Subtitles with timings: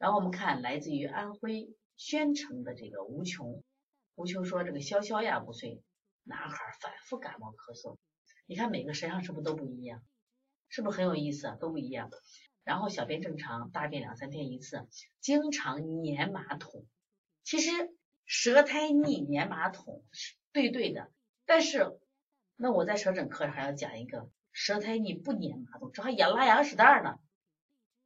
[0.00, 3.62] 然后我们看来自于安徽宣城的这个吴琼，
[4.14, 5.82] 吴琼说这个潇潇呀五岁
[6.24, 7.98] 男孩反复感冒咳嗽，
[8.46, 10.02] 你看每个身上是不是都不一样？
[10.70, 11.56] 是不是很有意思啊？
[11.60, 12.10] 都不一样。
[12.64, 14.88] 然后小便正常，大便两三天一次，
[15.20, 16.86] 经常粘马桶。
[17.44, 17.70] 其实
[18.24, 21.12] 舌苔腻粘马桶是对对的，
[21.44, 22.00] 但是
[22.56, 27.18] 那我在舌诊课上还要讲一个舌苔腻不粘马桶，这还养拉羊屎蛋呢。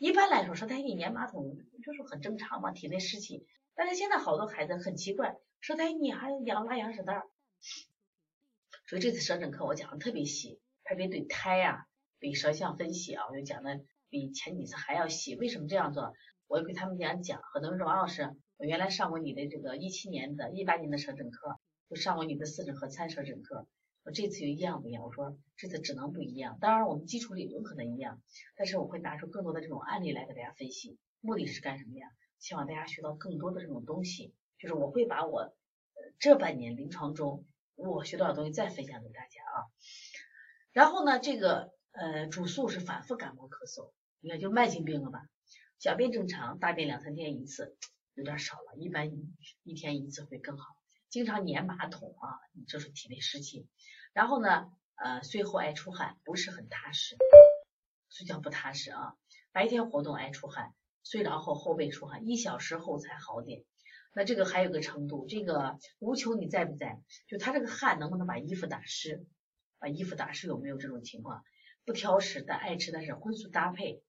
[0.00, 3.46] 一般来说，舌苔腻粘马桶就是很正常嘛，体内湿气。
[3.74, 7.28] 但是现在好多孩子很奇怪，舌苔腻还养拉羊屎蛋儿。
[8.86, 11.84] 所以这次舌诊课我讲的特别细，特别对胎啊，
[12.18, 15.36] 对舌象分析啊，我就讲的比前几次还要细。
[15.36, 16.14] 为什么这样做？
[16.46, 17.42] 我给他们讲讲。
[17.52, 21.60] 很多人说王老师，我原来上过你的这个一七年的、一八年的舌诊课，
[21.90, 23.66] 就上过你的四诊和参舌诊课。
[24.10, 25.02] 这次又一样不一样？
[25.04, 26.58] 我说这次只能不一样。
[26.60, 28.22] 当然我们基础理论可能一样，
[28.56, 30.98] 但是我会拿出更多的这种案例来给大家分析。
[31.20, 32.08] 目的是干什么呀？
[32.38, 34.34] 希望大家学到更多的这种东西。
[34.58, 35.56] 就是我会把我
[36.18, 39.56] 这半年临床中我学到的东西再分享给大家啊。
[40.72, 45.20] 然后呢，这个呃主诉是反复感冒咳嗽，你看就慢性病了吧？
[45.78, 47.74] 小便正常，大便两三天一次，
[48.14, 49.10] 有点少了，一般
[49.62, 50.64] 一天一次会更好。
[51.08, 52.38] 经常粘马桶啊，
[52.68, 53.66] 这是体内湿气。
[54.12, 57.16] 然后呢，呃，睡后爱出汗，不是很踏实，
[58.08, 59.14] 睡觉不踏实啊。
[59.52, 63.64] 白天活动爱出汗，睡着后后背出汗，一小时后才好点。
[64.12, 67.00] 那这个还有个程度，这个无求你在不在？
[67.28, 69.24] 就他这个汗能不能把衣服打湿？
[69.78, 71.44] 把衣服打湿有没有这种情况？
[71.84, 74.02] 不挑食，但爱吃但是荤素搭配，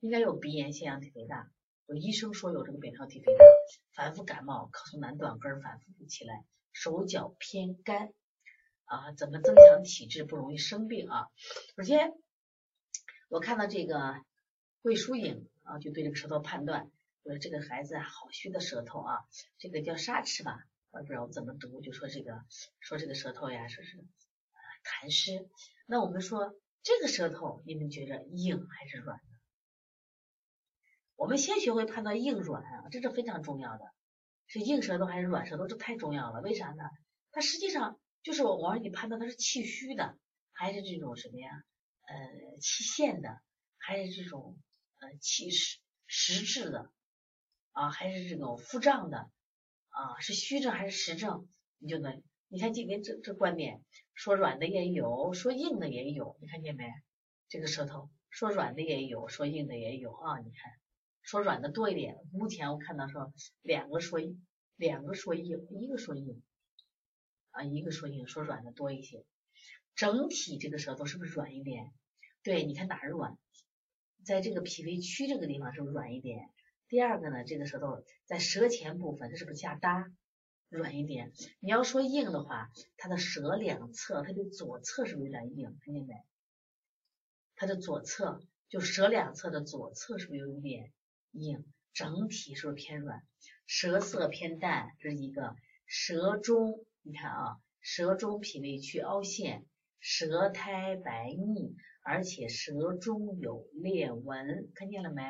[0.00, 1.50] 应该有鼻炎、腺样体肥大。
[1.86, 3.44] 有医生说有这个扁桃体肥大，
[3.94, 8.12] 反复感冒，咳嗽难断根，反复不起来，手脚偏干
[8.88, 11.28] 啊，怎么增强体质不容易生病啊？
[11.76, 12.14] 首先，
[13.28, 14.16] 我看到这个
[14.80, 16.90] 魏淑颖啊，就对这个舌头判断，
[17.22, 19.18] 说这个孩子好虚的舌头啊，
[19.58, 22.42] 这个叫沙齿吧，我不知道怎么读，就说这个
[22.80, 23.98] 说这个舌头呀，说是
[24.82, 25.46] 痰湿。
[25.86, 29.20] 那我们说这个舌头，你们觉着硬还是软？
[31.14, 33.84] 我们先学会判断硬软啊，这是非常重要的。
[34.46, 36.40] 是硬舌头还是软舌头，这太重要了。
[36.40, 36.84] 为啥呢？
[37.32, 40.18] 它实际上就是我让你判断它是气虚的，
[40.52, 41.48] 还是这种什么呀？
[42.06, 43.40] 呃，气陷的，
[43.78, 44.58] 还是这种
[44.98, 46.92] 呃气实实质的
[47.72, 47.88] 啊？
[47.88, 49.30] 还是这种腹胀的
[49.88, 50.20] 啊？
[50.20, 51.48] 是虚症还是实症？
[51.78, 56.84] 你就能，你看今天这这观点，说软的也有，说硬的也有，你看见没？
[57.48, 60.70] 这个舌头说软的也有，说硬的也有啊，你看。
[61.22, 64.20] 说软的多一点，目前我看到说两个说
[64.76, 66.42] 两个说硬，一个说硬
[67.58, 69.24] 啊，一个说硬，说软的多一些。
[69.96, 71.92] 整体这个舌头是不是软一点？
[72.44, 73.36] 对，你看哪儿软？
[74.24, 76.50] 在这个脾胃区这个地方是不是软一点？
[76.86, 80.06] 第二个呢，这个舌头在舌前部分，它是不是下搭
[80.68, 81.32] 软一点？
[81.58, 85.76] 你要说硬的话，它的舌两侧，它的左侧是不是有点硬？
[85.84, 86.14] 看见没？
[87.56, 90.92] 它的左侧就舌两侧的左侧是不是有一点？
[91.32, 93.26] 硬，整体是不是偏软？
[93.66, 95.56] 舌色偏淡，这是一个。
[95.90, 99.64] 舌中，你看啊，舌中脾胃区凹陷，
[100.00, 105.22] 舌苔白腻，而且舌中有裂纹，看见了没？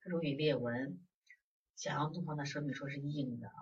[0.00, 1.00] 它容易裂纹。
[1.76, 3.54] 想要东方的舌你说是硬的啊，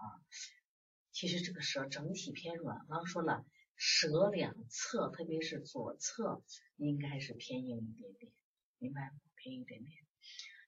[1.10, 2.78] 其实这个舌整体偏软。
[2.88, 3.44] 刚刚说了，
[3.76, 6.42] 舌两侧，特别是左侧，
[6.76, 8.32] 应该是偏硬一点点，
[8.78, 9.20] 明白吗？
[9.36, 10.02] 偏硬一点点。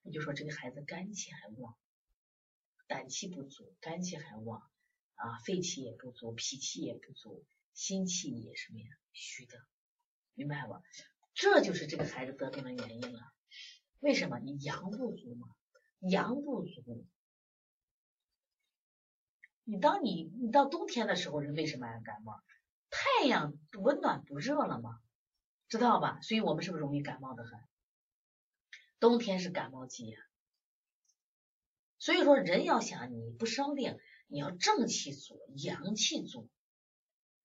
[0.03, 1.75] 那就说这个孩子肝气还旺，
[2.87, 4.63] 胆气不足，肝气还旺
[5.15, 9.59] 啊，肺气也不足，脾气也不足，心气也什么呀，虚的，
[10.35, 10.83] 明白吧？
[11.35, 13.33] 这就是这个孩子得病的原因了。
[14.01, 14.39] 为什么？
[14.39, 15.49] 你阳不足嘛，
[16.01, 17.07] 阳不足，
[19.65, 22.43] 你当你你到冬天的时候，人为什么爱感冒？
[22.91, 25.01] 太阳温暖不热了吗？
[25.69, 26.21] 知道吧？
[26.21, 27.59] 所以我们是不是容易感冒的很？
[29.01, 30.19] 冬天是感冒季呀，
[31.99, 36.49] 所以说人要想你不生病，你要正气足，阳气足，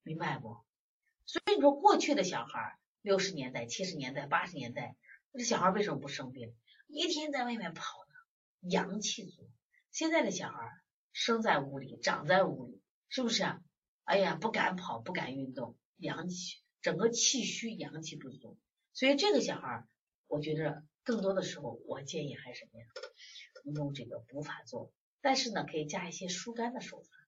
[0.03, 0.57] 明白不？
[1.25, 4.95] 所以你说过去的小孩儿，六十年代、七十年代、八十年代，
[5.33, 6.55] 这小孩为什么不生病？
[6.87, 9.49] 一天在外面跑呢，阳气足。
[9.91, 10.71] 现在的小孩
[11.11, 13.43] 生在屋里，长在屋里，是不是？
[14.03, 18.57] 哎呀，不敢跑，不敢运动，阳气整个气虚，阳气不足。
[18.93, 19.85] 所以这个小孩，
[20.27, 20.83] 我觉着。
[21.01, 22.85] 更多的时候，我建议还是什么呀？
[23.73, 24.91] 用这个补法做，
[25.21, 27.18] 但是呢，可以加一些疏肝的手法。